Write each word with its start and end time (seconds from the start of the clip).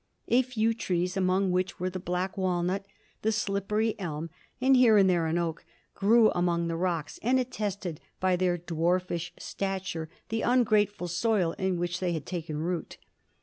A 0.29 0.41
few 0.41 0.73
trees, 0.73 1.15
among 1.15 1.51
which 1.51 1.79
were 1.79 1.91
the 1.91 1.99
black 1.99 2.35
walnut, 2.35 2.87
the 3.21 3.31
slippery 3.31 3.93
elm, 3.99 4.31
and 4.59 4.75
here 4.75 4.97
and 4.97 5.07
there 5.07 5.27
an 5.27 5.37
oak, 5.37 5.63
grew 5.93 6.31
among 6.31 6.67
the 6.67 6.75
rocks, 6.75 7.19
and 7.21 7.39
attested 7.39 7.99
by 8.19 8.35
their 8.35 8.57
dwarfish 8.57 9.31
stature 9.37 10.09
the 10.29 10.41
ungrateful 10.41 11.07
soil 11.07 11.51
in 11.59 11.77
which 11.77 11.99
they 11.99 12.13
had 12.13 12.25
taken 12.25 12.57
root. 12.57 12.97